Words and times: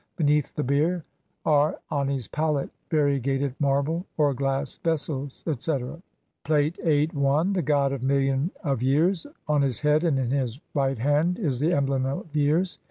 Beneath 0.17 0.55
the 0.55 0.63
bier 0.63 1.05
are 1.45 1.79
Ani's 1.91 2.27
palette, 2.27 2.71
variegated 2.89 3.53
marble 3.59 4.07
or 4.17 4.33
glass 4.33 4.77
vessels, 4.77 5.43
etc. 5.45 6.01
Plate 6.43 6.79
8. 6.83 7.11
I. 7.15 7.43
The 7.51 7.61
god 7.61 7.93
of 7.93 8.01
"Million 8.01 8.49
of 8.63 8.81
years"; 8.81 9.27
on 9.47 9.61
his 9.61 9.81
head 9.81 10.03
and 10.03 10.17
in 10.17 10.31
his 10.31 10.59
right 10.73 10.97
hand 10.97 11.37
is 11.37 11.59
the 11.59 11.71
emblem 11.73 12.07
of 12.07 12.35
"years". 12.35 12.79